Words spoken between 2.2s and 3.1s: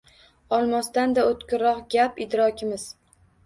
idrokimiz